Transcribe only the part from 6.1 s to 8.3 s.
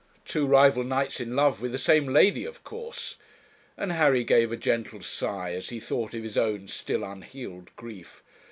of his own still unhealed grief.